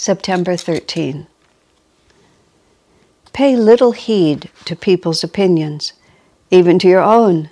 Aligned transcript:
September 0.00 0.56
13. 0.56 1.26
Pay 3.34 3.54
little 3.54 3.92
heed 3.92 4.48
to 4.64 4.74
people's 4.74 5.22
opinions, 5.22 5.92
even 6.50 6.78
to 6.78 6.88
your 6.88 7.02
own. 7.02 7.50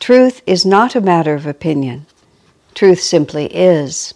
Truth 0.00 0.40
is 0.46 0.64
not 0.64 0.94
a 0.94 1.02
matter 1.02 1.34
of 1.34 1.44
opinion. 1.44 2.06
Truth 2.74 3.00
simply 3.00 3.54
is. 3.54 4.14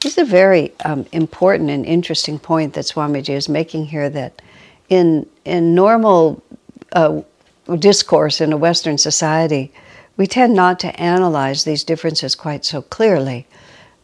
This 0.00 0.12
is 0.12 0.18
a 0.18 0.24
very 0.24 0.72
um, 0.84 1.06
important 1.10 1.70
and 1.70 1.84
interesting 1.84 2.38
point 2.38 2.74
that 2.74 2.84
Swamiji 2.84 3.34
is 3.34 3.48
making 3.48 3.86
here 3.86 4.08
that 4.08 4.40
in, 4.88 5.26
in 5.44 5.74
normal 5.74 6.40
uh, 6.92 7.22
discourse 7.80 8.40
in 8.40 8.52
a 8.52 8.56
Western 8.56 8.96
society, 8.96 9.72
we 10.16 10.28
tend 10.28 10.54
not 10.54 10.78
to 10.78 11.00
analyze 11.00 11.64
these 11.64 11.82
differences 11.82 12.36
quite 12.36 12.64
so 12.64 12.80
clearly 12.80 13.44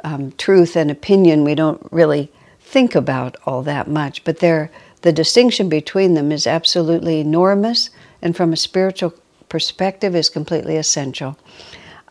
um, 0.05 0.33
truth 0.33 0.77
and 0.77 0.91
opinion 0.91 1.43
we 1.43 1.55
don't 1.55 1.85
really 1.91 2.31
think 2.61 2.95
about 2.95 3.37
all 3.47 3.63
that 3.63 3.89
much, 3.89 4.23
but 4.25 4.39
the 4.39 5.13
distinction 5.13 5.69
between 5.69 6.15
them 6.15 6.31
is 6.31 6.47
absolutely 6.47 7.21
enormous 7.21 7.91
and 8.23 8.37
from 8.37 8.53
a 8.53 8.57
spiritual 8.57 9.15
perspective 9.49 10.15
is 10.17 10.29
completely 10.29 10.77
essential. 10.77 11.37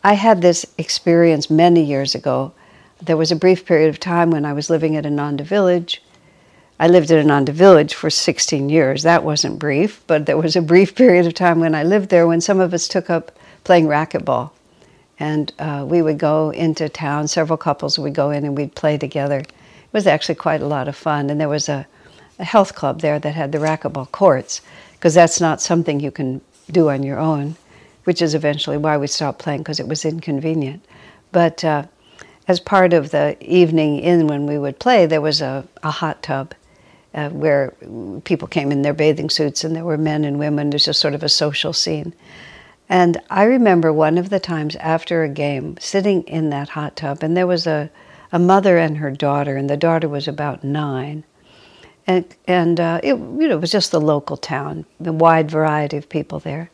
I 0.02 0.14
had 0.14 0.42
this 0.42 0.66
experience 0.78 1.50
many 1.50 1.82
years 1.82 2.14
ago. 2.14 2.52
There 3.02 3.16
was 3.16 3.32
a 3.32 3.36
brief 3.36 3.64
period 3.66 3.88
of 3.88 4.00
time 4.00 4.30
when 4.30 4.44
I 4.44 4.52
was 4.52 4.70
living 4.70 4.96
at 4.96 5.06
Ananda 5.06 5.44
Village. 5.44 6.02
I 6.78 6.88
lived 6.88 7.10
at 7.10 7.18
Ananda 7.18 7.52
Village 7.52 7.94
for 7.94 8.10
16 8.10 8.68
years. 8.68 9.02
That 9.02 9.24
wasn't 9.24 9.58
brief, 9.58 10.02
but 10.06 10.26
there 10.26 10.36
was 10.36 10.56
a 10.56 10.62
brief 10.62 10.94
period 11.02 11.26
of 11.26 11.34
time 11.34 11.60
when 11.60 11.74
I 11.74 11.82
lived 11.82 12.10
there 12.10 12.26
when 12.26 12.40
some 12.40 12.60
of 12.60 12.74
us 12.74 12.88
took 12.88 13.10
up 13.10 13.32
playing 13.64 13.86
racquetball. 13.86 14.50
And 15.18 15.52
uh, 15.58 15.86
we 15.88 16.02
would 16.02 16.18
go 16.18 16.50
into 16.50 16.88
town, 16.88 17.28
several 17.28 17.56
couples 17.56 17.98
would 17.98 18.14
go 18.14 18.30
in 18.30 18.44
and 18.44 18.56
we'd 18.56 18.74
play 18.74 18.98
together. 18.98 19.38
It 19.38 19.52
was 19.92 20.06
actually 20.06 20.34
quite 20.34 20.60
a 20.60 20.66
lot 20.66 20.88
of 20.88 20.96
fun. 20.96 21.30
And 21.30 21.40
there 21.40 21.48
was 21.48 21.68
a, 21.68 21.86
a 22.38 22.44
health 22.44 22.74
club 22.74 23.00
there 23.00 23.18
that 23.18 23.34
had 23.34 23.52
the 23.52 23.58
racquetball 23.58 24.10
courts, 24.10 24.60
because 24.94 25.14
that's 25.14 25.40
not 25.40 25.62
something 25.62 26.00
you 26.00 26.10
can 26.10 26.40
do 26.70 26.90
on 26.90 27.02
your 27.02 27.18
own, 27.18 27.54
which 28.04 28.20
is 28.20 28.34
eventually 28.34 28.76
why 28.76 28.96
we 28.96 29.06
stopped 29.06 29.38
playing, 29.38 29.60
because 29.60 29.78
it 29.78 29.86
was 29.86 30.04
inconvenient. 30.04 30.84
But 31.30 31.64
uh, 31.64 31.84
as 32.48 32.58
part 32.58 32.92
of 32.92 33.10
the 33.10 33.36
evening 33.40 33.98
in 34.00 34.26
when 34.26 34.46
we 34.46 34.58
would 34.58 34.78
play, 34.78 35.06
there 35.06 35.20
was 35.20 35.40
a, 35.40 35.64
a 35.82 35.90
hot 35.90 36.22
tub. 36.22 36.54
Uh, 37.14 37.30
where 37.30 37.72
people 38.24 38.48
came 38.48 38.72
in 38.72 38.82
their 38.82 38.92
bathing 38.92 39.30
suits 39.30 39.62
and 39.62 39.76
there 39.76 39.84
were 39.84 39.96
men 39.96 40.24
and 40.24 40.36
women. 40.36 40.66
It 40.66 40.72
was 40.72 40.84
just 40.86 41.00
sort 41.00 41.14
of 41.14 41.22
a 41.22 41.28
social 41.28 41.72
scene. 41.72 42.12
And 42.94 43.20
I 43.28 43.42
remember 43.42 43.92
one 43.92 44.18
of 44.18 44.30
the 44.30 44.38
times 44.38 44.76
after 44.76 45.24
a 45.24 45.28
game 45.28 45.76
sitting 45.80 46.22
in 46.28 46.50
that 46.50 46.68
hot 46.68 46.94
tub, 46.94 47.24
and 47.24 47.36
there 47.36 47.44
was 47.44 47.66
a, 47.66 47.90
a 48.30 48.38
mother 48.38 48.78
and 48.78 48.98
her 48.98 49.10
daughter, 49.10 49.56
and 49.56 49.68
the 49.68 49.76
daughter 49.76 50.08
was 50.08 50.28
about 50.28 50.62
nine. 50.62 51.24
And, 52.06 52.24
and 52.46 52.78
uh, 52.78 53.00
it, 53.02 53.16
you 53.16 53.48
know, 53.48 53.56
it 53.56 53.60
was 53.60 53.72
just 53.72 53.90
the 53.90 54.00
local 54.00 54.36
town, 54.36 54.84
the 55.00 55.12
wide 55.12 55.50
variety 55.50 55.96
of 55.96 56.08
people 56.08 56.38
there. 56.38 56.70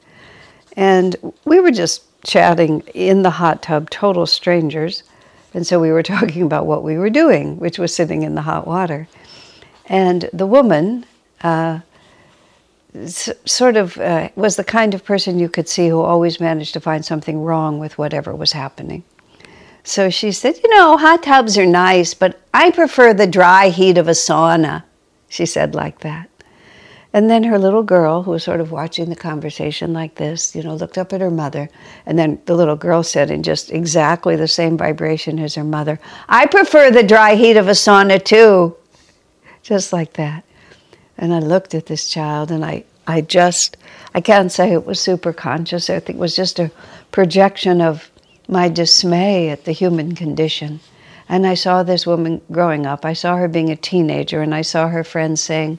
And 0.76 1.16
we 1.46 1.58
were 1.58 1.70
just 1.70 2.02
chatting 2.22 2.80
in 2.92 3.22
the 3.22 3.30
hot 3.30 3.62
tub, 3.62 3.88
total 3.88 4.26
strangers. 4.26 5.04
And 5.54 5.66
so 5.66 5.80
we 5.80 5.90
were 5.90 6.02
talking 6.18 6.42
about 6.42 6.66
what 6.66 6.82
we 6.82 6.98
were 6.98 7.08
doing, 7.08 7.58
which 7.58 7.78
was 7.78 7.94
sitting 7.94 8.24
in 8.24 8.34
the 8.34 8.42
hot 8.42 8.66
water. 8.66 9.08
And 9.86 10.28
the 10.34 10.46
woman, 10.46 11.06
uh, 11.40 11.80
sort 13.04 13.76
of 13.76 13.96
uh, 13.98 14.28
was 14.34 14.56
the 14.56 14.64
kind 14.64 14.94
of 14.94 15.04
person 15.04 15.38
you 15.38 15.48
could 15.48 15.68
see 15.68 15.88
who 15.88 16.00
always 16.00 16.40
managed 16.40 16.72
to 16.74 16.80
find 16.80 17.04
something 17.04 17.42
wrong 17.42 17.78
with 17.78 17.98
whatever 17.98 18.34
was 18.34 18.52
happening. 18.52 19.04
So 19.84 20.10
she 20.10 20.32
said, 20.32 20.58
You 20.62 20.76
know, 20.76 20.96
hot 20.96 21.22
tubs 21.22 21.56
are 21.56 21.66
nice, 21.66 22.14
but 22.14 22.40
I 22.52 22.70
prefer 22.70 23.14
the 23.14 23.26
dry 23.26 23.68
heat 23.68 23.98
of 23.98 24.08
a 24.08 24.12
sauna. 24.12 24.84
She 25.28 25.46
said, 25.46 25.74
like 25.74 26.00
that. 26.00 26.28
And 27.12 27.28
then 27.28 27.42
her 27.44 27.58
little 27.58 27.82
girl, 27.82 28.22
who 28.22 28.32
was 28.32 28.44
sort 28.44 28.60
of 28.60 28.70
watching 28.70 29.08
the 29.08 29.16
conversation 29.16 29.92
like 29.92 30.14
this, 30.14 30.54
you 30.54 30.62
know, 30.62 30.74
looked 30.74 30.98
up 30.98 31.12
at 31.12 31.20
her 31.20 31.30
mother. 31.30 31.68
And 32.06 32.18
then 32.18 32.40
the 32.46 32.54
little 32.54 32.76
girl 32.76 33.02
said, 33.02 33.30
in 33.30 33.42
just 33.42 33.72
exactly 33.72 34.36
the 34.36 34.46
same 34.46 34.76
vibration 34.76 35.38
as 35.40 35.56
her 35.56 35.64
mother, 35.64 35.98
I 36.28 36.46
prefer 36.46 36.90
the 36.90 37.02
dry 37.02 37.34
heat 37.34 37.56
of 37.56 37.66
a 37.66 37.72
sauna 37.72 38.24
too. 38.24 38.76
Just 39.62 39.92
like 39.92 40.12
that. 40.14 40.44
And 41.20 41.34
I 41.34 41.38
looked 41.38 41.74
at 41.74 41.86
this 41.86 42.08
child 42.08 42.50
and 42.50 42.64
I, 42.64 42.82
I 43.06 43.20
just, 43.20 43.76
I 44.14 44.22
can't 44.22 44.50
say 44.50 44.72
it 44.72 44.86
was 44.86 44.98
super 44.98 45.34
conscious. 45.34 45.90
I 45.90 46.00
think 46.00 46.16
it 46.16 46.20
was 46.20 46.34
just 46.34 46.58
a 46.58 46.70
projection 47.12 47.82
of 47.82 48.10
my 48.48 48.70
dismay 48.70 49.50
at 49.50 49.66
the 49.66 49.72
human 49.72 50.14
condition. 50.14 50.80
And 51.28 51.46
I 51.46 51.54
saw 51.54 51.82
this 51.82 52.06
woman 52.06 52.40
growing 52.50 52.86
up. 52.86 53.04
I 53.04 53.12
saw 53.12 53.36
her 53.36 53.48
being 53.48 53.70
a 53.70 53.76
teenager 53.76 54.40
and 54.40 54.54
I 54.54 54.62
saw 54.62 54.88
her 54.88 55.04
friends 55.04 55.42
saying, 55.42 55.78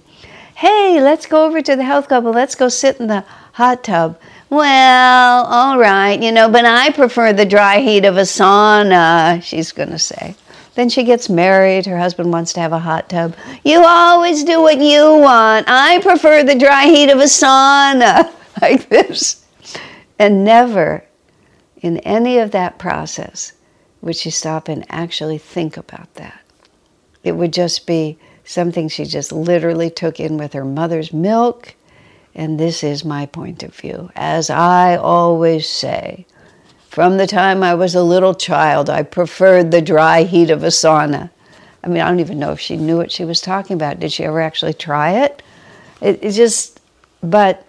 Hey, 0.55 1.01
let's 1.01 1.25
go 1.25 1.47
over 1.47 1.59
to 1.59 1.75
the 1.75 1.83
health 1.83 2.07
club 2.07 2.23
let's 2.25 2.53
go 2.53 2.69
sit 2.69 2.99
in 2.99 3.07
the 3.07 3.25
hot 3.53 3.83
tub. 3.83 4.19
Well, 4.51 5.45
all 5.45 5.79
right, 5.79 6.21
you 6.21 6.31
know, 6.31 6.49
but 6.49 6.65
I 6.65 6.91
prefer 6.91 7.33
the 7.33 7.45
dry 7.45 7.79
heat 7.79 8.05
of 8.05 8.17
a 8.17 8.21
sauna, 8.21 9.41
she's 9.41 9.71
going 9.71 9.89
to 9.89 9.99
say. 9.99 10.35
Then 10.75 10.89
she 10.89 11.03
gets 11.03 11.29
married. 11.29 11.85
Her 11.85 11.97
husband 11.97 12.31
wants 12.31 12.53
to 12.53 12.61
have 12.61 12.71
a 12.71 12.79
hot 12.79 13.09
tub. 13.09 13.35
You 13.63 13.83
always 13.85 14.43
do 14.43 14.61
what 14.61 14.79
you 14.79 15.17
want. 15.17 15.67
I 15.67 15.99
prefer 16.01 16.43
the 16.43 16.55
dry 16.55 16.85
heat 16.85 17.09
of 17.09 17.19
a 17.19 17.23
sauna, 17.23 18.31
like 18.61 18.87
this. 18.89 19.45
And 20.17 20.45
never 20.45 21.03
in 21.81 21.97
any 21.99 22.37
of 22.37 22.51
that 22.51 22.77
process 22.77 23.53
would 24.01 24.15
she 24.15 24.29
stop 24.29 24.67
and 24.67 24.85
actually 24.89 25.37
think 25.37 25.77
about 25.77 26.13
that. 26.15 26.41
It 27.23 27.33
would 27.33 27.53
just 27.53 27.85
be 27.85 28.17
something 28.43 28.87
she 28.87 29.05
just 29.05 29.31
literally 29.31 29.89
took 29.89 30.19
in 30.19 30.37
with 30.37 30.53
her 30.53 30.65
mother's 30.65 31.13
milk. 31.13 31.75
And 32.33 32.59
this 32.59 32.83
is 32.83 33.03
my 33.03 33.25
point 33.25 33.61
of 33.61 33.75
view. 33.75 34.09
As 34.15 34.49
I 34.49 34.95
always 34.95 35.67
say, 35.67 36.25
from 36.91 37.15
the 37.15 37.25
time 37.25 37.63
I 37.63 37.73
was 37.73 37.95
a 37.95 38.03
little 38.03 38.33
child, 38.33 38.89
I 38.89 39.03
preferred 39.03 39.71
the 39.71 39.81
dry 39.81 40.23
heat 40.23 40.49
of 40.49 40.61
a 40.61 40.67
sauna. 40.67 41.29
I 41.81 41.87
mean, 41.87 42.01
I 42.01 42.09
don't 42.09 42.19
even 42.19 42.37
know 42.37 42.51
if 42.51 42.59
she 42.59 42.75
knew 42.75 42.97
what 42.97 43.13
she 43.13 43.23
was 43.23 43.39
talking 43.39 43.75
about. 43.75 44.01
Did 44.01 44.11
she 44.11 44.25
ever 44.25 44.41
actually 44.41 44.73
try 44.73 45.23
it? 45.23 45.41
It, 46.01 46.21
it 46.21 46.31
just, 46.31 46.81
but 47.23 47.65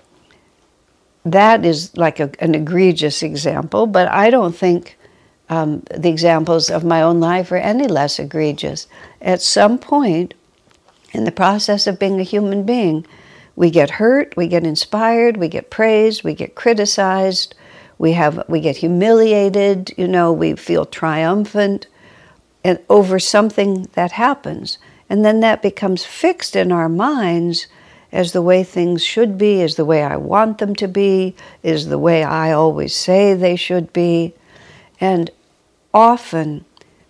that 1.25 1.65
is 1.65 1.97
like 1.97 2.19
a, 2.19 2.33
an 2.41 2.57
egregious 2.57 3.23
example, 3.23 3.87
but 3.87 4.09
I 4.09 4.29
don't 4.29 4.57
think 4.57 4.99
um, 5.49 5.85
the 5.95 6.09
examples 6.09 6.69
of 6.69 6.83
my 6.83 7.01
own 7.01 7.21
life 7.21 7.53
are 7.53 7.57
any 7.59 7.87
less 7.87 8.19
egregious. 8.19 8.89
At 9.21 9.41
some 9.41 9.79
point 9.79 10.35
in 11.13 11.23
the 11.23 11.31
process 11.31 11.87
of 11.87 12.01
being 12.01 12.19
a 12.19 12.25
human 12.25 12.65
being, 12.65 13.07
we 13.55 13.71
get 13.71 13.89
hurt, 13.89 14.37
we 14.37 14.49
get 14.49 14.65
inspired, 14.65 15.37
we 15.37 15.47
get 15.47 15.71
praised, 15.71 16.25
we 16.25 16.35
get 16.35 16.57
criticized, 16.57 17.55
we 17.99 18.13
have 18.13 18.45
we 18.49 18.61
get 18.61 18.77
humiliated 18.77 19.93
you 19.97 20.09
know 20.09 20.33
we 20.33 20.55
feel 20.55 20.85
triumphant 20.85 21.87
and 22.65 22.79
over 22.89 23.19
something 23.19 23.89
that 23.95 24.13
happens. 24.13 24.79
And 25.09 25.25
then 25.25 25.41
that 25.41 25.63
becomes 25.63 26.05
fixed 26.05 26.57
in 26.57 26.73
our 26.73 26.89
minds 26.89 27.67
as 28.11 28.33
the 28.33 28.43
way 28.43 28.63
things 28.63 29.05
should 29.05 29.39
be 29.39 29.63
is 29.63 29.77
the 29.77 29.87
way 29.87 30.03
i 30.03 30.17
want 30.17 30.59
them 30.59 30.75
to 30.77 30.87
be 30.87 31.35
is 31.63 31.87
the 31.87 31.99
way 31.99 32.23
i 32.23 32.53
always 32.53 32.95
say 32.95 33.35
they 33.35 33.57
should 33.57 33.93
be. 33.93 34.35
And 35.01 35.31
often 35.95 36.65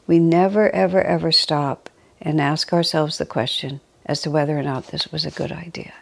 we 0.06 0.18
never 0.18 0.70
ever 0.70 1.02
ever 1.02 1.32
stop 1.32 1.90
and 2.20 2.40
ask 2.40 2.72
ourselves 2.72 3.18
the 3.18 3.26
question 3.26 3.80
as 4.06 4.22
to 4.22 4.30
whether 4.30 4.56
or 4.56 4.62
not 4.62 4.88
this 4.88 5.10
was 5.10 5.26
a 5.26 5.30
good 5.30 5.52
idea. 5.52 5.92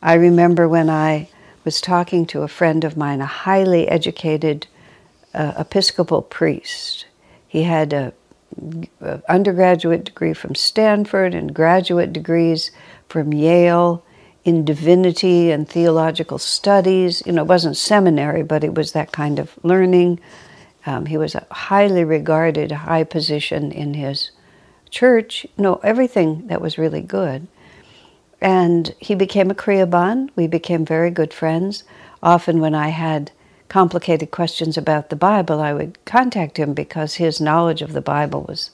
I 0.00 0.14
remember 0.14 0.68
when 0.68 0.88
i 0.88 1.28
was 1.64 1.80
talking 1.80 2.26
to 2.26 2.42
a 2.42 2.48
friend 2.48 2.84
of 2.84 2.96
mine, 2.96 3.20
a 3.20 3.26
highly 3.26 3.88
educated 3.88 4.66
uh, 5.32 5.52
Episcopal 5.58 6.22
priest. 6.22 7.06
He 7.48 7.62
had 7.62 7.92
a, 7.92 8.12
a, 9.00 9.22
undergraduate 9.28 10.04
degree 10.04 10.34
from 10.34 10.54
Stanford 10.54 11.34
and 11.34 11.54
graduate 11.54 12.12
degrees 12.12 12.70
from 13.08 13.32
Yale 13.32 14.04
in 14.44 14.64
divinity 14.64 15.50
and 15.50 15.68
theological 15.68 16.38
studies. 16.38 17.22
You 17.26 17.32
know, 17.32 17.42
it 17.42 17.48
wasn't 17.48 17.76
seminary, 17.76 18.42
but 18.42 18.62
it 18.62 18.74
was 18.74 18.92
that 18.92 19.12
kind 19.12 19.38
of 19.38 19.58
learning. 19.62 20.20
Um, 20.86 21.06
he 21.06 21.16
was 21.16 21.34
a 21.34 21.46
highly 21.50 22.04
regarded, 22.04 22.70
high 22.70 23.04
position 23.04 23.72
in 23.72 23.94
his 23.94 24.30
church, 24.90 25.46
no, 25.56 25.76
everything 25.82 26.46
that 26.46 26.60
was 26.60 26.78
really 26.78 27.00
good. 27.00 27.48
And 28.40 28.94
he 28.98 29.14
became 29.14 29.50
a 29.50 29.54
Kriyaban. 29.54 30.30
We 30.36 30.46
became 30.46 30.84
very 30.84 31.10
good 31.10 31.32
friends. 31.32 31.84
Often, 32.22 32.60
when 32.60 32.74
I 32.74 32.88
had 32.88 33.30
complicated 33.68 34.30
questions 34.30 34.76
about 34.76 35.10
the 35.10 35.16
Bible, 35.16 35.60
I 35.60 35.72
would 35.72 35.98
contact 36.04 36.58
him 36.58 36.74
because 36.74 37.14
his 37.14 37.40
knowledge 37.40 37.82
of 37.82 37.92
the 37.92 38.00
Bible 38.00 38.44
was 38.48 38.70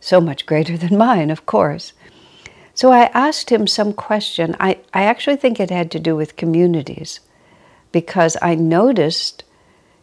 so 0.00 0.20
much 0.20 0.46
greater 0.46 0.76
than 0.78 0.98
mine, 0.98 1.30
of 1.30 1.46
course. 1.46 1.92
So 2.74 2.92
I 2.92 3.10
asked 3.12 3.50
him 3.50 3.66
some 3.66 3.92
question. 3.92 4.56
I, 4.58 4.78
I 4.94 5.02
actually 5.02 5.36
think 5.36 5.60
it 5.60 5.70
had 5.70 5.90
to 5.90 6.00
do 6.00 6.16
with 6.16 6.36
communities 6.36 7.20
because 7.92 8.36
I 8.40 8.54
noticed 8.54 9.44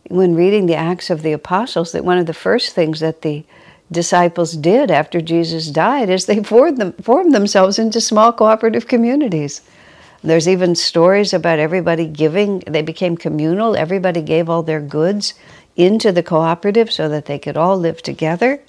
when 0.10 0.36
reading 0.36 0.66
the 0.66 0.76
Acts 0.76 1.10
of 1.10 1.22
the 1.22 1.34
Apostles 1.34 1.92
that 1.92 2.06
one 2.06 2.18
of 2.18 2.26
the 2.26 2.34
first 2.34 2.74
things 2.74 3.00
that 3.00 3.22
the 3.22 3.46
disciples 3.92 4.54
did 4.54 4.92
after 4.92 5.22
Jesus 5.22 5.68
died 5.68 6.10
is 6.10 6.26
they 6.26 6.44
formed, 6.44 6.78
them, 6.78 6.94
formed 6.94 7.34
themselves 7.34 7.80
into 7.80 8.02
small 8.02 8.34
cooperative 8.34 8.88
communities. 8.88 9.62
There's 10.24 10.48
even 10.48 10.76
stories 10.76 11.34
about 11.34 11.60
everybody 11.60 12.08
giving, 12.08 12.60
they 12.60 12.82
became 12.82 13.18
communal, 13.18 13.76
everybody 13.76 14.22
gave 14.22 14.50
all 14.50 14.64
their 14.64 14.82
goods 14.82 15.34
into 15.76 16.12
the 16.12 16.24
cooperative 16.24 16.92
so 16.92 17.08
that 17.08 17.26
they 17.26 17.40
could 17.40 17.56
all 17.56 17.78
live 17.78 18.02
together. 18.02 18.60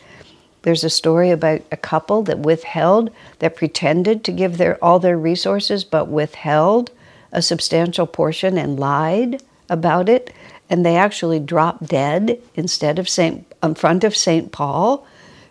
There's 0.63 0.85
a 0.85 0.91
story 0.91 1.31
about 1.31 1.63
a 1.73 1.77
couple 1.77 2.23
that 2.25 2.41
withheld, 2.41 3.11
that 3.39 3.57
pretended 3.57 4.25
to 4.25 4.33
give 4.33 4.59
their 4.59 4.83
all 4.85 4.99
their 4.99 5.19
resources, 5.19 5.85
but 5.85 6.09
withheld 6.09 6.91
a 7.33 7.41
substantial 7.43 8.07
portion 8.07 8.59
and 8.59 8.79
lied 8.79 9.43
about 9.71 10.09
it, 10.09 10.33
and 10.69 10.85
they 10.85 10.97
actually 10.97 11.41
dropped 11.41 11.87
dead 11.87 12.41
instead 12.55 12.99
of 12.99 13.09
Saint 13.09 13.48
in 13.63 13.75
front 13.75 14.05
of 14.05 14.17
Saint 14.17 14.53
Paul 14.53 15.07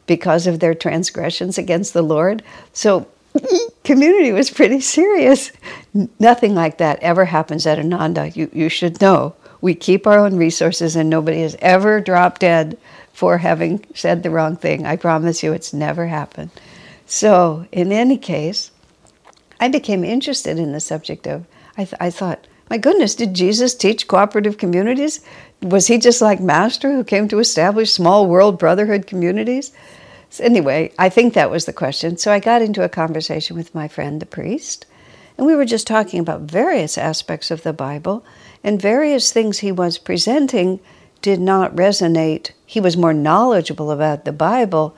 because 0.06 0.48
of 0.48 0.60
their 0.60 0.74
transgressions 0.74 1.58
against 1.58 1.94
the 1.94 2.02
Lord. 2.02 2.44
So 2.74 3.08
community 3.84 4.32
was 4.32 4.50
pretty 4.50 4.80
serious. 4.80 5.52
Nothing 6.20 6.56
like 6.56 6.78
that 6.78 7.00
ever 7.02 7.26
happens 7.26 7.68
at 7.68 7.80
Ananda. 7.80 8.30
You, 8.30 8.50
you 8.54 8.70
should 8.70 9.02
know. 9.02 9.36
We 9.60 9.74
keep 9.74 10.06
our 10.06 10.20
own 10.20 10.38
resources, 10.38 10.96
and 10.96 11.10
nobody 11.10 11.42
has 11.42 11.58
ever 11.60 12.00
dropped 12.00 12.42
dead 12.42 12.78
for 13.12 13.40
having 13.40 13.84
said 13.96 14.22
the 14.22 14.30
wrong 14.30 14.56
thing. 14.56 14.86
I 14.86 14.96
promise 14.96 15.42
you, 15.42 15.52
it's 15.52 15.74
never 15.74 16.08
happened. 16.08 16.52
So, 17.08 17.66
in 17.72 17.92
any 17.92 18.18
case, 18.18 18.72
I 19.60 19.70
became 19.70 20.04
interested 20.04 20.60
in 20.60 20.72
the 20.72 20.80
subject 20.80 21.26
of, 21.26 21.46
I, 21.76 21.86
th- 21.86 21.96
I 22.00 22.12
thought, 22.12 22.46
my 22.70 22.78
goodness, 22.78 23.16
did 23.16 23.34
Jesus 23.34 23.74
teach 23.74 24.08
cooperative 24.08 24.58
communities? 24.58 25.22
Was 25.62 25.88
he 25.88 25.98
just 25.98 26.22
like 26.22 26.40
Master 26.40 26.92
who 26.92 27.04
came 27.04 27.28
to 27.30 27.40
establish 27.40 27.92
small 27.92 28.28
world 28.28 28.60
brotherhood 28.60 29.08
communities? 29.08 29.72
So 30.30 30.44
anyway, 30.44 30.92
I 31.00 31.10
think 31.10 31.34
that 31.34 31.50
was 31.50 31.66
the 31.66 31.74
question. 31.74 32.18
So 32.18 32.32
I 32.32 32.40
got 32.40 32.62
into 32.62 32.84
a 32.84 32.90
conversation 32.90 33.56
with 33.56 33.74
my 33.74 33.88
friend, 33.88 34.22
the 34.22 34.26
priest, 34.26 34.86
and 35.38 35.48
we 35.48 35.56
were 35.56 35.66
just 35.66 35.88
talking 35.88 36.20
about 36.20 36.42
various 36.42 36.98
aspects 36.98 37.50
of 37.52 37.64
the 37.64 37.74
Bible, 37.74 38.26
and 38.64 38.82
various 38.82 39.32
things 39.32 39.60
he 39.60 39.72
was 39.72 39.98
presenting 39.98 40.80
did 41.22 41.40
not 41.40 41.76
resonate. 41.76 42.52
He 42.66 42.80
was 42.80 42.98
more 42.98 43.14
knowledgeable 43.14 43.92
about 43.92 44.26
the 44.26 44.32
Bible, 44.32 44.96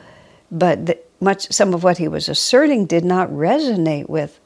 but 0.51 0.85
the, 0.85 0.97
much 1.21 1.51
some 1.51 1.73
of 1.73 1.83
what 1.83 1.97
he 1.97 2.07
was 2.07 2.27
asserting 2.27 2.85
did 2.85 3.05
not 3.05 3.29
resonate 3.29 4.09
with 4.09 4.39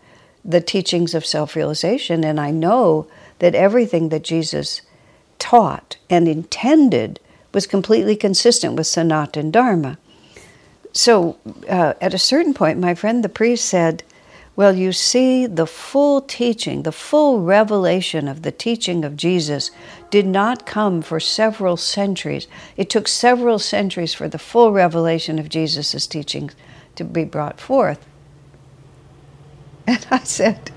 the 0.43 0.61
teachings 0.61 1.13
of 1.13 1.25
self-realization. 1.25 2.23
And 2.23 2.39
I 2.39 2.51
know 2.51 3.07
that 3.39 3.55
everything 3.55 4.09
that 4.09 4.23
Jesus 4.23 4.81
taught 5.43 5.97
and 6.09 6.27
intended 6.27 7.19
was 7.53 7.67
completely 7.67 8.15
consistent 8.15 8.75
with 8.75 8.87
Sanatan 8.87 9.51
Dharma 9.51 9.97
so 10.93 11.37
uh, 11.67 11.95
at 11.99 12.13
a 12.13 12.19
certain 12.19 12.53
point, 12.53 12.79
my 12.79 12.93
friend 12.93 13.23
the 13.23 13.29
priest 13.29 13.65
said, 13.65 14.03
Well, 14.55 14.75
you 14.77 14.93
see, 14.93 15.47
the 15.47 15.65
full 15.65 16.21
teaching, 16.21 16.83
the 16.83 16.91
full 16.91 17.41
revelation 17.41 18.27
of 18.27 18.43
the 18.43 18.51
teaching 18.51 19.03
of 19.03 19.17
Jesus 19.17 19.71
did 20.11 20.27
not 20.27 20.67
come 20.67 21.01
for 21.01 21.19
several 21.19 21.77
centuries. 21.77 22.47
It 22.77 22.91
took 22.91 23.07
several 23.07 23.57
centuries 23.57 24.13
for 24.13 24.29
the 24.29 24.37
full 24.37 24.71
revelation 24.71 25.39
of 25.39 25.49
Jesus' 25.49 26.05
teachings 26.05 26.55
to 26.95 27.03
be 27.03 27.25
brought 27.25 27.59
forth. 27.59 28.05
And 29.87 30.05
I 30.11 30.19
said, 30.19 30.71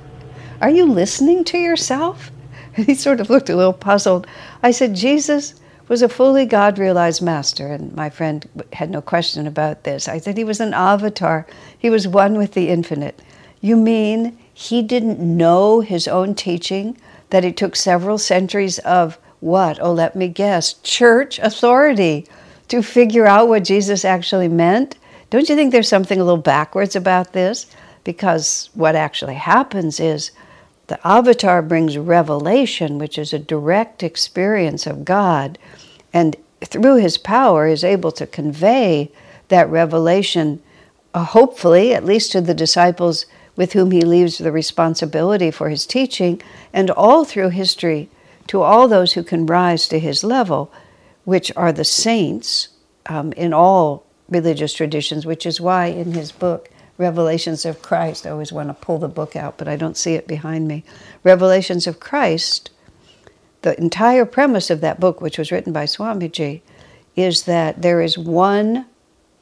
Are 0.61 0.71
you 0.71 0.87
listening 0.87 1.45
to 1.45 1.59
yourself? 1.59 2.31
He 2.87 2.95
sort 2.95 3.21
of 3.21 3.31
looked 3.31 3.49
a 3.49 3.57
little 3.57 3.73
puzzled. 3.73 4.27
I 4.63 4.71
said, 4.71 4.95
Jesus 4.95 5.55
was 5.89 6.03
a 6.03 6.09
fully 6.09 6.45
God 6.45 6.79
realized 6.79 7.23
master, 7.23 7.69
and 7.69 7.95
my 7.95 8.11
friend 8.11 8.47
had 8.73 8.91
no 8.91 9.01
question 9.01 9.47
about 9.47 9.85
this. 9.85 10.09
I 10.09 10.19
said 10.19 10.37
he 10.37 10.45
was 10.45 10.61
an 10.61 10.75
avatar, 10.75 11.47
he 11.79 11.89
was 11.89 12.07
one 12.07 12.37
with 12.37 12.53
the 12.53 12.69
infinite. 12.69 13.23
You 13.61 13.77
mean 13.77 14.37
he 14.53 14.83
didn't 14.83 15.19
know 15.21 15.81
his 15.81 16.07
own 16.07 16.35
teaching, 16.35 16.99
that 17.31 17.45
it 17.45 17.57
took 17.57 17.77
several 17.77 18.19
centuries 18.19 18.79
of 18.81 19.19
what? 19.41 19.81
Oh, 19.81 19.93
let 19.93 20.15
me 20.15 20.29
guess, 20.29 20.75
church 20.75 21.39
authority 21.39 22.27
to 22.69 22.83
figure 22.83 23.27
out 23.27 23.49
what 23.49 23.65
Jesus 23.65 24.05
actually 24.05 24.49
meant? 24.49 24.97
Don't 25.31 25.49
you 25.49 25.57
think 25.57 25.73
there's 25.73 25.89
something 25.89 26.21
a 26.21 26.25
little 26.25 26.37
backwards 26.37 26.97
about 26.97 27.33
this? 27.33 27.67
Because 28.05 28.71
what 28.75 28.97
actually 28.97 29.35
happens 29.35 29.99
is 29.99 30.31
the 30.87 31.05
avatar 31.07 31.63
brings 31.63 31.99
revelation, 31.99 32.99
which 32.99 33.19
is 33.19 33.33
a 33.33 33.39
direct 33.39 34.03
experience 34.03 34.87
of 34.87 35.05
God, 35.05 35.59
and 36.13 36.37
through 36.65 36.97
his 36.97 37.19
power 37.19 37.67
is 37.67 37.85
able 37.85 38.13
to 38.13 38.27
convey 38.27 39.11
that 39.49 39.69
revelation, 39.69 40.63
uh, 41.15 41.25
hopefully, 41.25 41.95
at 41.95 42.05
least 42.05 42.33
to 42.33 42.41
the 42.41 42.55
disciples 42.55 43.27
with 43.57 43.73
whom 43.73 43.91
he 43.91 44.03
leaves 44.03 44.39
the 44.39 44.53
responsibility 44.53 45.51
for 45.51 45.71
his 45.71 45.87
teaching, 45.87 46.41
and 46.73 46.91
all 46.91 47.25
through 47.25 47.49
history 47.49 48.09
to 48.47 48.63
all 48.63 48.87
those 48.87 49.15
who 49.15 49.23
can 49.23 49.47
rise 49.47 49.89
to 49.89 49.99
his 49.99 50.23
level, 50.23 50.71
which 51.25 51.51
are 51.57 51.73
the 51.73 51.85
saints 51.85 52.69
um, 53.07 53.33
in 53.33 53.53
all 53.53 54.05
religious 54.29 54.73
traditions, 54.73 55.27
which 55.27 55.47
is 55.47 55.61
why 55.61 55.87
in 55.87 56.13
his 56.13 56.33
book, 56.33 56.69
Revelations 56.99 57.65
of 57.65 57.83
Christ. 57.83 58.27
I 58.27 58.31
always 58.31 58.53
want 58.53 58.69
to 58.69 58.75
pull 58.75 58.99
the 58.99 59.09
book 59.09 59.37
out, 59.37 59.59
but 59.59 59.69
I 59.69 59.77
don't 59.77 59.97
see 59.97 60.15
it 60.15 60.27
behind 60.27 60.67
me. 60.67 60.85
Revelations 61.25 61.87
of 61.87 62.01
Christ, 62.01 62.71
the 63.63 63.79
entire 63.81 64.25
premise 64.25 64.71
of 64.71 64.81
that 64.81 65.01
book, 65.01 65.21
which 65.21 65.39
was 65.39 65.53
written 65.53 65.73
by 65.73 65.85
Swamiji, 65.85 66.63
is 67.15 67.45
that 67.45 67.83
there 67.83 68.01
is 68.01 68.17
one 68.17 68.87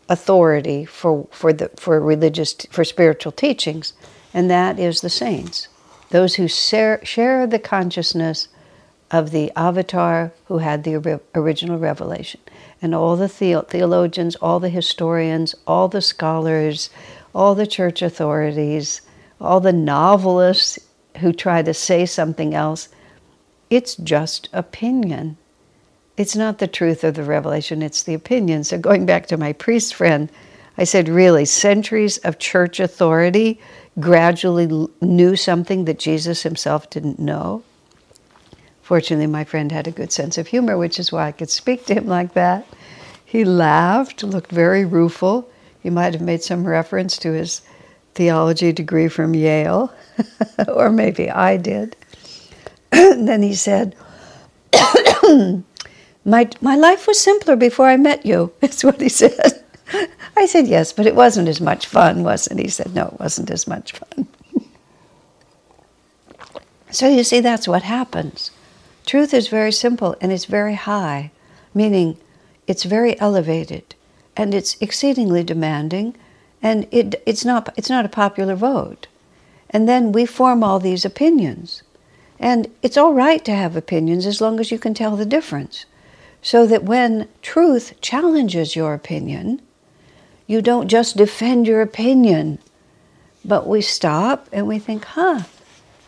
authority 0.09 0.85
for, 0.85 1.27
for, 1.31 1.53
the, 1.53 1.71
for 1.77 2.01
religious, 2.01 2.55
for 2.71 2.85
spiritual 2.85 3.33
teachings, 3.33 3.93
and 4.33 4.51
that 4.51 4.79
is 4.79 5.01
the 5.01 5.11
saints. 5.11 5.69
Those 6.11 6.37
who 6.37 6.49
share, 6.49 7.05
share 7.05 7.47
the 7.47 7.59
consciousness 7.59 8.49
of 9.11 9.31
the 9.31 9.53
avatar 9.57 10.33
who 10.47 10.59
had 10.59 10.85
the 10.85 11.21
original 11.35 11.79
revelation. 11.79 12.41
And 12.83 12.95
all 12.95 13.17
the 13.17 13.29
theologians, 13.29 14.37
all 14.37 14.61
the 14.61 14.69
historians, 14.69 15.55
all 15.67 15.89
the 15.89 16.03
scholars, 16.03 16.91
all 17.35 17.55
the 17.55 17.67
church 17.67 18.03
authorities, 18.03 19.01
all 19.41 19.61
the 19.61 19.73
novelists 19.73 20.79
who 21.19 21.33
try 21.33 21.63
to 21.63 21.75
say 21.75 22.07
something 22.07 22.55
else. 22.55 22.89
It's 23.71 23.97
just 23.97 24.49
opinion. 24.53 25.37
It's 26.17 26.37
not 26.37 26.59
the 26.59 26.69
truth 26.69 27.03
of 27.03 27.15
the 27.15 27.25
revelation, 27.25 27.83
it's 27.83 28.05
the 28.05 28.15
opinion. 28.15 28.63
So, 28.65 28.79
going 28.79 29.05
back 29.05 29.27
to 29.27 29.37
my 29.37 29.53
priest 29.53 29.95
friend, 29.95 30.31
I 30.79 30.85
said, 30.85 31.09
really, 31.09 31.45
centuries 31.45 32.19
of 32.19 32.39
church 32.39 32.79
authority 32.81 33.61
gradually 33.99 34.89
knew 35.01 35.37
something 35.37 35.85
that 35.85 35.99
Jesus 35.99 36.43
himself 36.43 36.91
didn't 36.91 37.19
know. 37.19 37.63
Fortunately, 38.83 39.27
my 39.27 39.45
friend 39.45 39.73
had 39.73 39.87
a 39.87 39.93
good 39.93 40.13
sense 40.13 40.37
of 40.37 40.49
humor, 40.49 40.77
which 40.77 40.99
is 40.99 41.11
why 41.11 41.29
I 41.29 41.33
could 41.33 41.51
speak 41.51 41.87
to 41.87 41.95
him 41.95 42.07
like 42.07 42.35
that. 42.35 42.67
He 43.25 43.45
laughed, 43.45 44.23
looked 44.23 44.51
very 44.51 44.85
rueful, 44.85 45.49
he 45.85 45.91
might 45.91 46.15
have 46.15 46.23
made 46.23 46.43
some 46.43 46.67
reference 46.67 47.19
to 47.19 47.33
his 47.33 47.61
theology 48.15 48.73
degree 48.73 49.07
from 49.07 49.35
Yale, 49.35 49.93
or 50.69 50.89
maybe 50.89 51.31
I 51.31 51.59
did. 51.59 51.95
then 52.91 53.43
he 53.43 53.55
said, 53.55 53.95
my, 56.25 56.49
my 56.63 56.75
life 56.75 57.07
was 57.07 57.21
simpler 57.21 57.55
before 57.55 57.87
I 57.87 57.99
met 57.99 58.25
you. 58.25 58.51
That's 58.61 58.83
what 58.83 58.99
he 58.99 59.11
said. 59.11 59.63
I 60.37 60.47
said, 60.47 60.67
Yes, 60.67 60.95
but 60.95 61.07
it 61.07 61.15
wasn't 61.15 61.49
as 61.49 61.61
much 61.61 61.85
fun, 61.87 62.25
wasn't 62.25 62.61
it? 62.61 62.65
He 62.65 62.71
said, 62.71 62.95
No, 62.95 63.09
it 63.09 63.21
wasn't 63.21 63.51
as 63.51 63.67
much 63.67 63.93
fun. 63.93 64.27
so 66.91 67.09
you 67.09 67.23
see, 67.23 67.41
that's 67.41 67.69
what 67.69 67.83
happens. 67.83 68.51
Truth 69.05 69.35
is 69.35 69.49
very 69.49 69.71
simple 69.71 70.17
and 70.23 70.33
it's 70.33 70.47
very 70.47 70.77
high, 70.77 71.31
meaning 71.75 72.17
it's 72.67 72.85
very 72.85 73.21
elevated 73.21 73.95
and 74.37 74.55
it's 74.55 74.77
exceedingly 74.81 75.45
demanding, 75.45 76.15
and 76.63 76.87
it, 76.91 77.23
it's, 77.27 77.45
not, 77.45 77.73
it's 77.77 77.91
not 77.91 78.05
a 78.05 78.09
popular 78.09 78.55
vote. 78.55 79.07
And 79.71 79.89
then 79.89 80.13
we 80.13 80.27
form 80.27 80.63
all 80.63 80.79
these 80.79 81.05
opinions. 81.05 81.83
And 82.39 82.71
it's 82.83 82.97
all 82.97 83.15
right 83.15 83.45
to 83.45 83.55
have 83.55 83.77
opinions 83.77 84.27
as 84.27 84.41
long 84.41 84.61
as 84.61 84.71
you 84.71 84.79
can 84.79 84.95
tell 84.95 85.17
the 85.17 85.27
difference. 85.27 85.87
So 86.43 86.67
that 86.67 86.85
when 86.85 87.29
truth 87.43 88.01
challenges 88.01 88.77
your 88.77 88.93
opinion, 88.95 89.63
you 90.47 90.61
don't 90.61 90.89
just 90.89 91.17
defend 91.17 91.67
your 91.67 91.81
opinion, 91.81 92.59
but 93.45 93.67
we 93.67 93.81
stop 93.81 94.49
and 94.53 94.69
we 94.69 94.79
think, 94.79 95.05
huh, 95.05 95.43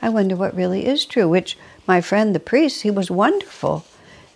I 0.02 0.10
wonder 0.10 0.36
what 0.36 0.54
really 0.54 0.86
is 0.86 1.06
true. 1.06 1.28
Which 1.28 1.56
my 1.86 2.00
friend, 2.00 2.34
the 2.34 2.40
priest, 2.40 2.82
he 2.82 2.90
was 2.90 3.10
wonderful 3.10 3.84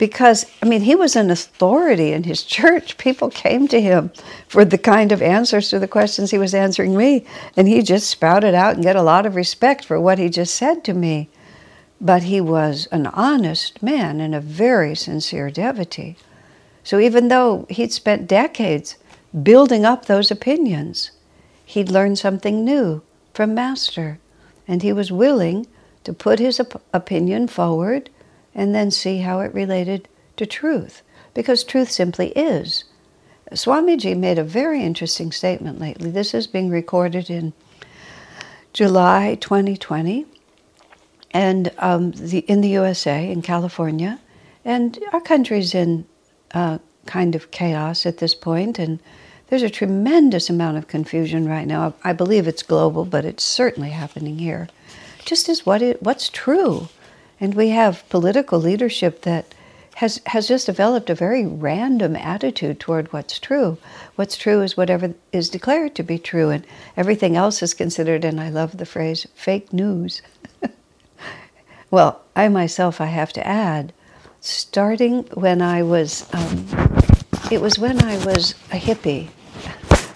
because, 0.00 0.46
I 0.62 0.66
mean, 0.66 0.80
he 0.80 0.94
was 0.96 1.14
an 1.14 1.30
authority 1.30 2.12
in 2.12 2.22
his 2.24 2.42
church. 2.56 2.96
People 2.96 3.28
came 3.30 3.68
to 3.68 3.80
him 3.80 4.10
for 4.48 4.64
the 4.64 4.78
kind 4.78 5.12
of 5.12 5.20
answers 5.20 5.68
to 5.68 5.78
the 5.78 5.86
questions 5.86 6.30
he 6.30 6.38
was 6.38 6.54
answering 6.54 6.96
me, 6.96 7.26
and 7.54 7.68
he 7.68 7.82
just 7.82 8.08
spouted 8.08 8.54
out 8.54 8.74
and 8.74 8.82
get 8.82 8.96
a 8.96 9.02
lot 9.02 9.26
of 9.26 9.36
respect 9.36 9.84
for 9.84 10.00
what 10.00 10.18
he 10.18 10.30
just 10.30 10.54
said 10.54 10.82
to 10.84 10.94
me. 10.94 11.28
But 12.00 12.22
he 12.22 12.40
was 12.40 12.88
an 12.90 13.08
honest 13.08 13.82
man 13.82 14.22
and 14.22 14.34
a 14.34 14.40
very 14.40 14.94
sincere 14.94 15.50
devotee. 15.50 16.16
So 16.82 16.98
even 16.98 17.28
though 17.28 17.66
he'd 17.68 17.92
spent 17.92 18.26
decades 18.26 18.96
building 19.42 19.84
up 19.84 20.06
those 20.06 20.30
opinions, 20.30 21.10
he'd 21.66 21.90
learned 21.90 22.18
something 22.18 22.64
new 22.64 23.02
from 23.34 23.54
Master. 23.54 24.18
And 24.66 24.82
he 24.82 24.94
was 24.94 25.12
willing 25.12 25.66
to 26.04 26.14
put 26.14 26.38
his 26.38 26.58
op- 26.58 26.80
opinion 26.94 27.48
forward 27.48 28.08
and 28.54 28.74
then 28.74 28.90
see 28.90 29.18
how 29.18 29.40
it 29.40 29.54
related 29.54 30.08
to 30.36 30.46
truth. 30.46 31.02
Because 31.34 31.62
truth 31.62 31.90
simply 31.90 32.28
is. 32.30 32.84
Swamiji 33.52 34.16
made 34.16 34.38
a 34.38 34.44
very 34.44 34.82
interesting 34.82 35.32
statement 35.32 35.80
lately. 35.80 36.10
This 36.10 36.34
is 36.34 36.46
being 36.46 36.70
recorded 36.70 37.30
in 37.30 37.52
July 38.72 39.36
2020 39.40 40.26
and 41.32 41.72
um, 41.78 42.12
the, 42.12 42.38
in 42.40 42.60
the 42.60 42.68
USA, 42.68 43.30
in 43.30 43.42
California, 43.42 44.20
and 44.64 44.98
our 45.12 45.20
country's 45.20 45.74
in 45.74 46.04
uh, 46.54 46.78
kind 47.06 47.34
of 47.34 47.50
chaos 47.50 48.04
at 48.04 48.18
this 48.18 48.34
point, 48.34 48.78
and 48.78 49.00
there's 49.48 49.62
a 49.62 49.70
tremendous 49.70 50.50
amount 50.50 50.76
of 50.76 50.88
confusion 50.88 51.48
right 51.48 51.66
now. 51.66 51.94
I 52.04 52.12
believe 52.12 52.46
it's 52.46 52.62
global, 52.62 53.04
but 53.04 53.24
it's 53.24 53.44
certainly 53.44 53.90
happening 53.90 54.38
here. 54.38 54.68
Just 55.24 55.48
as 55.48 55.64
what 55.64 55.82
it, 55.82 56.02
what's 56.02 56.28
true, 56.28 56.88
and 57.40 57.54
we 57.54 57.70
have 57.70 58.08
political 58.08 58.58
leadership 58.60 59.22
that 59.22 59.54
has 59.96 60.20
has 60.26 60.46
just 60.48 60.66
developed 60.66 61.10
a 61.10 61.14
very 61.14 61.44
random 61.46 62.14
attitude 62.16 62.78
toward 62.78 63.12
what's 63.12 63.38
true. 63.38 63.78
What's 64.16 64.36
true 64.36 64.62
is 64.62 64.76
whatever 64.76 65.14
is 65.32 65.50
declared 65.50 65.94
to 65.96 66.02
be 66.02 66.18
true, 66.18 66.50
and 66.50 66.64
everything 66.96 67.36
else 67.36 67.62
is 67.62 67.74
considered. 67.74 68.24
And 68.24 68.40
I 68.40 68.50
love 68.50 68.76
the 68.76 68.86
phrase 68.86 69.26
"fake 69.34 69.72
news." 69.72 70.22
Well, 71.90 72.22
I 72.36 72.48
myself, 72.48 73.00
I 73.00 73.06
have 73.06 73.32
to 73.32 73.44
add, 73.44 73.92
starting 74.40 75.24
when 75.34 75.60
I 75.60 75.82
was, 75.82 76.24
um, 76.32 76.66
it 77.50 77.60
was 77.60 77.80
when 77.80 78.00
I 78.04 78.16
was 78.24 78.54
a 78.70 78.76
hippie 78.76 79.28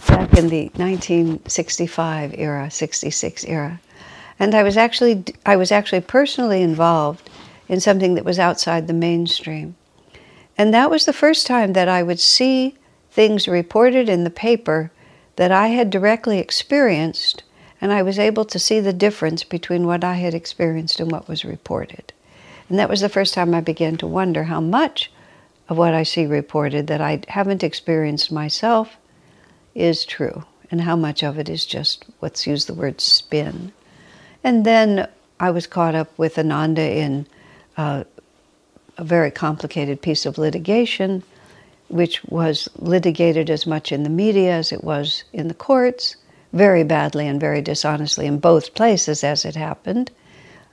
back 0.07 0.39
in 0.39 0.49
the 0.51 0.71
1965 0.77 2.35
era, 2.39 2.71
66 2.71 3.45
era. 3.45 3.81
And 4.39 4.55
I 4.55 4.63
was 4.63 4.77
actually, 4.77 5.25
I 5.47 5.57
was 5.57 5.71
actually 5.71 6.01
personally 6.01 6.63
involved 6.63 7.31
in 7.69 7.81
something 7.81 8.15
that 8.15 8.25
was 8.25 8.39
outside 8.39 8.87
the 8.87 8.93
mainstream. 8.93 9.77
And 10.57 10.73
that 10.73 10.91
was 10.91 11.05
the 11.05 11.13
first 11.13 11.47
time 11.47 11.73
that 11.73 11.89
I 11.89 12.03
would 12.03 12.21
see 12.21 12.77
things 13.11 13.49
reported 13.49 14.09
in 14.09 14.25
the 14.25 14.31
paper 14.31 14.91
that 15.37 15.53
I 15.53 15.69
had 15.69 15.91
directly 15.91 16.39
experienced 16.39 17.43
and 17.81 17.93
I 17.93 18.03
was 18.03 18.19
able 18.19 18.47
to 18.47 18.59
see 18.59 18.81
the 18.81 18.95
difference 18.95 19.45
between 19.45 19.87
what 19.87 20.05
I 20.05 20.15
had 20.15 20.33
experienced 20.33 21.01
and 21.01 21.13
what 21.13 21.29
was 21.29 21.45
reported. 21.45 22.15
And 22.71 22.79
that 22.79 22.89
was 22.89 23.03
the 23.03 23.11
first 23.11 23.35
time 23.35 23.55
I 23.55 23.61
began 23.61 23.99
to 23.99 24.07
wonder 24.07 24.45
how 24.45 24.61
much 24.61 25.13
of 25.69 25.77
what 25.77 25.93
I 25.93 26.03
see 26.03 26.25
reported 26.25 26.87
that 26.87 27.03
I 27.03 27.21
haven't 27.29 27.63
experienced 27.63 28.33
myself 28.33 28.97
is 29.75 30.07
true, 30.07 30.45
and 30.71 30.81
how 30.81 30.97
much 30.97 31.23
of 31.23 31.39
it 31.39 31.49
is 31.49 31.67
just, 31.67 32.07
let's 32.23 32.47
use 32.47 32.65
the 32.65 32.75
word 32.75 33.03
spin. 33.03 33.73
And 34.45 34.67
then 34.67 35.09
I 35.41 35.51
was 35.51 35.67
caught 35.67 35.95
up 35.95 36.17
with 36.19 36.39
Ananda 36.39 36.83
in 36.83 37.27
uh, 37.79 38.05
a 38.99 39.05
very 39.05 39.31
complicated 39.31 40.03
piece 40.03 40.27
of 40.27 40.37
litigation, 40.37 41.23
which 41.89 42.23
was 42.25 42.69
litigated 42.77 43.49
as 43.49 43.67
much 43.67 43.91
in 43.91 44.03
the 44.03 44.11
media 44.11 44.53
as 44.53 44.71
it 44.71 44.85
was 44.85 45.25
in 45.33 45.49
the 45.49 45.55
courts 45.55 46.17
very 46.53 46.85
badly 46.85 47.27
and 47.27 47.41
very 47.41 47.63
dishonestly 47.63 48.27
in 48.27 48.39
both 48.39 48.75
places 48.75 49.25
as 49.25 49.45
it 49.45 49.57
happened. 49.57 50.11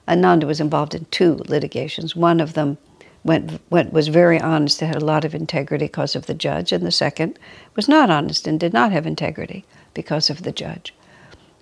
Ananda 0.06 0.46
was 0.46 0.60
involved 0.60 0.94
in 0.94 1.06
two 1.06 1.36
litigations. 1.48 2.14
One 2.14 2.40
of 2.40 2.52
them 2.52 2.76
went, 3.24 3.60
went, 3.70 3.92
was 3.92 4.08
very 4.08 4.40
honest 4.40 4.82
and 4.82 4.92
had 4.92 5.02
a 5.02 5.04
lot 5.04 5.24
of 5.24 5.34
integrity 5.34 5.86
because 5.86 6.14
of 6.14 6.26
the 6.26 6.34
judge, 6.34 6.72
and 6.72 6.84
the 6.84 6.92
second 6.92 7.38
was 7.74 7.88
not 7.88 8.10
honest 8.10 8.46
and 8.46 8.60
did 8.60 8.72
not 8.72 8.92
have 8.92 9.06
integrity 9.06 9.64
because 9.94 10.28
of 10.28 10.42
the 10.42 10.52
judge. 10.52 10.94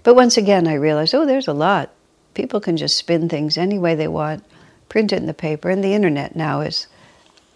But 0.02 0.16
once 0.16 0.36
again, 0.36 0.66
I 0.66 0.74
realized, 0.74 1.14
oh, 1.14 1.24
there's 1.24 1.48
a 1.48 1.52
lot. 1.52 1.90
People 2.34 2.60
can 2.60 2.76
just 2.76 2.96
spin 2.96 3.28
things 3.28 3.58
any 3.58 3.78
way 3.78 3.94
they 3.94 4.08
want, 4.08 4.44
print 4.88 5.12
it 5.12 5.16
in 5.16 5.26
the 5.26 5.34
paper, 5.34 5.70
and 5.70 5.82
the 5.82 5.94
internet 5.94 6.36
now 6.36 6.60
is 6.60 6.86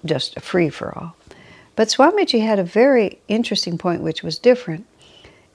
just 0.04 0.36
a 0.36 0.40
free 0.40 0.68
for 0.68 0.96
all. 0.96 1.16
But 1.76 1.88
Swamiji 1.88 2.44
had 2.44 2.58
a 2.58 2.64
very 2.64 3.18
interesting 3.28 3.78
point, 3.78 4.02
which 4.02 4.22
was 4.22 4.38
different 4.38 4.86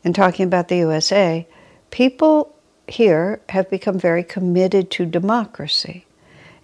in 0.03 0.13
talking 0.13 0.45
about 0.45 0.67
the 0.67 0.77
USA, 0.77 1.47
people 1.91 2.55
here 2.87 3.41
have 3.49 3.69
become 3.69 3.99
very 3.99 4.23
committed 4.23 4.89
to 4.91 5.05
democracy. 5.05 6.05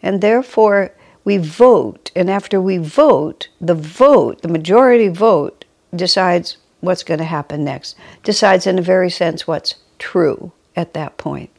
And 0.01 0.21
therefore, 0.21 0.91
we 1.23 1.37
vote, 1.37 2.11
and 2.15 2.29
after 2.29 2.61
we 2.61 2.77
vote, 2.77 3.49
the 3.59 3.75
vote, 3.75 4.41
the 4.41 4.47
majority 4.47 5.07
vote, 5.07 5.65
decides 5.95 6.57
what's 6.81 7.03
going 7.03 7.17
to 7.19 7.25
happen 7.25 7.63
next, 7.63 7.95
decides 8.23 8.67
in 8.67 8.77
a 8.77 8.83
very 8.83 9.09
sense 9.09 9.47
what's 9.47 9.75
true 9.97 10.51
at 10.75 10.93
that 10.93 11.17
point. 11.17 11.49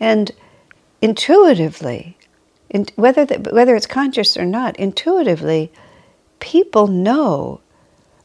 And 0.00 0.32
intuitively, 1.02 2.16
in, 2.70 2.86
whether, 2.96 3.24
the, 3.26 3.50
whether 3.52 3.76
it's 3.76 3.86
conscious 3.86 4.36
or 4.36 4.46
not, 4.46 4.76
intuitively, 4.78 5.70
people 6.40 6.86
know 6.86 7.60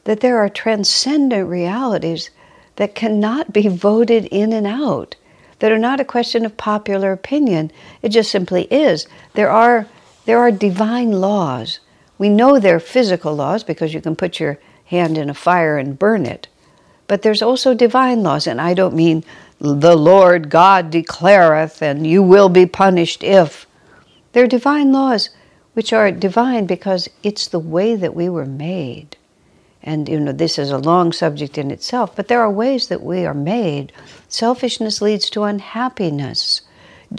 that 0.06 0.22
there 0.22 0.38
are 0.38 0.50
transcendent 0.50 1.50
realities 1.50 2.30
that 2.78 2.96
cannot 2.96 3.52
be 3.54 3.68
voted 3.68 4.26
in 4.26 4.54
and 4.54 4.66
out, 4.66 5.16
that 5.60 5.72
are 5.72 5.78
not 5.78 6.00
a 6.00 6.06
question 6.06 6.46
of 6.46 6.58
popular 6.58 7.12
opinion. 7.12 7.72
It 8.02 8.10
just 8.10 8.32
simply 8.32 8.64
is. 8.66 9.08
There 9.34 9.50
are, 9.50 9.88
there 10.26 10.40
are 10.40 10.52
divine 10.52 11.12
laws. 11.12 11.80
We 12.18 12.30
know 12.30 12.60
they're 12.60 12.80
physical 12.80 13.36
laws 13.36 13.64
because 13.64 13.94
you 13.94 14.02
can 14.02 14.16
put 14.16 14.40
your 14.40 14.60
hand 14.86 15.18
in 15.18 15.30
a 15.30 15.34
fire 15.34 15.78
and 15.78 15.98
burn 15.98 16.26
it. 16.26 16.48
But 17.08 17.22
there's 17.22 17.42
also 17.42 17.74
divine 17.74 18.24
laws, 18.24 18.48
and 18.48 18.60
I 18.60 18.74
don't 18.74 18.96
mean 18.96 19.24
the 19.60 19.96
Lord 19.96 20.50
God 20.50 20.92
declareth 20.92 21.82
and 21.82 22.06
you 22.06 22.22
will 22.22 22.50
be 22.50 22.66
punished 22.66 23.24
if. 23.24 23.66
They're 24.34 24.48
divine 24.48 24.92
laws 24.92 25.30
which 25.74 25.94
are 25.94 26.12
divine 26.12 26.66
because 26.66 27.10
it's 27.24 27.48
the 27.48 27.60
way 27.60 27.96
that 27.96 28.16
we 28.16 28.30
were 28.30 28.46
made. 28.46 29.18
And 29.84 30.10
you 30.10 30.20
know 30.20 30.32
this 30.32 30.58
is 30.58 30.72
a 30.72 30.78
long 30.78 31.12
subject 31.12 31.58
in 31.58 31.72
itself 31.72 32.16
but 32.16 32.28
there 32.28 32.42
are 32.42 32.52
ways 32.52 32.88
that 32.88 33.04
we 33.04 33.26
are 33.26 33.34
made. 33.34 33.92
Selfishness 34.28 35.02
leads 35.02 35.30
to 35.32 35.44
unhappiness. 35.44 36.62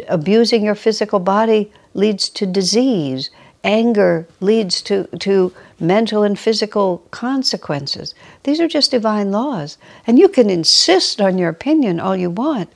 Abusing 0.09 0.65
your 0.65 0.75
physical 0.75 1.21
body 1.21 1.73
leads 1.95 2.29
to 2.31 2.47
disease. 2.47 3.31
Anger 3.65 4.29
leads 4.41 4.83
to, 4.83 5.05
to 5.19 5.53
mental 5.79 6.23
and 6.23 6.39
physical 6.39 6.99
consequences 7.11 8.15
these 8.45 8.61
are 8.61 8.69
just 8.69 8.91
divine 8.91 9.31
laws 9.31 9.79
and 10.07 10.19
you 10.19 10.29
can 10.29 10.51
insist 10.51 11.21
on 11.21 11.39
your 11.39 11.51
opinion 11.51 12.01
all 12.01 12.17
you 12.17 12.31
want 12.31 12.71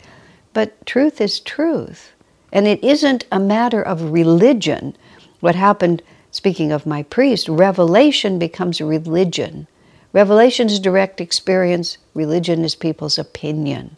but 0.52 0.84
truth 0.86 1.20
is 1.20 1.40
truth 1.40 2.12
and 2.52 2.66
it 2.66 2.82
isn't 2.84 3.24
a 3.32 3.40
matter 3.40 3.82
of 3.82 4.12
religion 4.12 4.96
what 5.40 5.54
happened 5.54 6.02
speaking 6.30 6.72
of 6.72 6.86
my 6.86 7.02
priest 7.04 7.48
revelation 7.48 8.38
becomes 8.38 8.80
religion 8.80 9.66
Revelation 10.12 10.66
is 10.66 10.80
direct 10.80 11.20
experience, 11.20 11.98
religion 12.14 12.64
is 12.64 12.74
people's 12.74 13.18
opinion. 13.18 13.96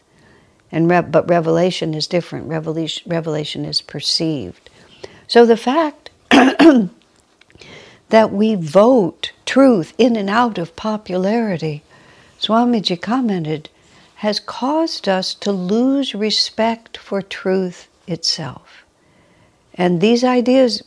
And 0.71 0.91
re- 0.91 1.01
but 1.01 1.29
revelation 1.29 1.95
is 1.95 2.07
different. 2.07 2.49
Revelation, 2.49 3.11
revelation 3.11 3.65
is 3.65 3.81
perceived. 3.81 4.69
So 5.27 5.47
the 5.47 5.57
fact 5.57 6.11
that 8.13 8.31
we 8.31 8.55
vote 8.55 9.33
truth 9.47 9.95
in 9.97 10.17
and 10.17 10.29
out 10.29 10.59
of 10.59 10.77
popularity, 10.77 11.83
Swamiji 12.39 13.01
commented, 13.01 13.71
has 14.17 14.39
caused 14.39 15.09
us 15.09 15.35
to 15.35 15.51
lose 15.51 16.15
respect 16.15 16.97
for 16.97 17.23
truth 17.23 17.89
itself. 18.07 18.85
And 19.75 20.01
these 20.01 20.23
ideas 20.23 20.83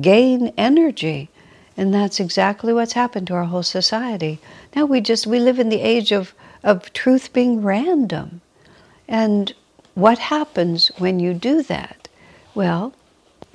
gain 0.00 0.52
energy 0.58 1.30
and 1.76 1.92
that's 1.92 2.20
exactly 2.20 2.72
what's 2.72 2.92
happened 2.92 3.26
to 3.28 3.34
our 3.34 3.44
whole 3.44 3.62
society. 3.62 4.38
Now 4.76 4.84
we 4.84 5.00
just 5.00 5.26
we 5.26 5.38
live 5.38 5.58
in 5.58 5.70
the 5.70 5.80
age 5.80 6.12
of, 6.12 6.34
of 6.62 6.92
truth 6.92 7.32
being 7.32 7.62
random. 7.62 8.40
And 9.08 9.52
what 9.94 10.18
happens 10.18 10.88
when 10.98 11.18
you 11.20 11.34
do 11.34 11.62
that? 11.64 12.08
Well, 12.54 12.94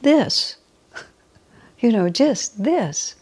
this. 0.01 0.57
You 1.79 1.91
know, 1.91 2.09
just 2.09 2.63
this. 2.63 3.15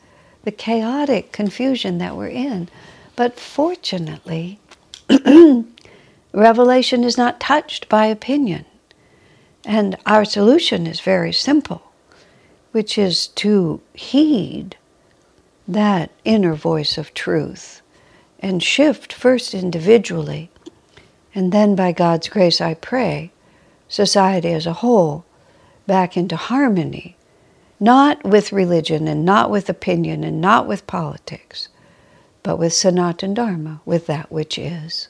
The 0.44 0.52
chaotic 0.52 1.32
confusion 1.32 1.98
that 1.98 2.16
we're 2.16 2.28
in. 2.28 2.70
But 3.16 3.40
fortunately, 3.40 4.60
Revelation 6.34 7.04
is 7.04 7.18
not 7.18 7.40
touched 7.40 7.90
by 7.90 8.06
opinion. 8.06 8.66
And 9.66 9.98
our 10.06 10.24
solution 10.24 10.88
is 10.88 11.02
very 11.02 11.34
simple, 11.34 11.82
which 12.72 12.98
is 12.98 13.28
to 13.28 13.82
heed 13.94 14.78
that 15.68 16.12
inner 16.24 16.54
voice 16.54 16.98
of 16.98 17.14
truth 17.14 17.82
and 18.40 18.64
shift 18.64 19.12
first 19.12 19.54
individually, 19.54 20.50
and 21.36 21.52
then 21.52 21.76
by 21.76 21.92
God's 21.92 22.30
grace, 22.30 22.62
I 22.62 22.76
pray, 22.76 23.32
society 23.90 24.54
as 24.54 24.66
a 24.66 24.74
whole 24.74 25.26
back 25.86 26.16
into 26.16 26.36
harmony, 26.36 27.17
not 27.80 28.24
with 28.24 28.52
religion 28.52 29.08
and 29.08 29.26
not 29.26 29.50
with 29.50 29.70
opinion 29.70 30.24
and 30.24 30.42
not 30.42 30.68
with 30.68 30.88
politics, 30.88 31.70
but 32.44 32.58
with 32.58 32.74
Sanatan 32.74 33.34
Dharma, 33.34 33.82
with 33.86 34.08
that 34.08 34.32
which 34.32 34.58
is. 34.58 35.10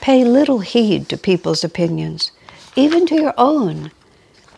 Pay 0.00 0.24
little 0.24 0.60
heed 0.60 1.08
to 1.08 1.16
people's 1.16 1.64
opinions, 1.64 2.32
even 2.76 3.06
to 3.06 3.16
your 3.16 3.34
own. 3.36 3.90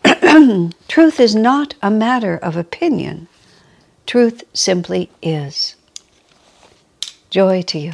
Truth 0.87 1.19
is 1.19 1.35
not 1.35 1.75
a 1.81 1.91
matter 1.91 2.37
of 2.37 2.55
opinion. 2.55 3.27
Truth 4.05 4.43
simply 4.53 5.09
is. 5.21 5.75
Joy 7.29 7.61
to 7.63 7.79
you. 7.79 7.93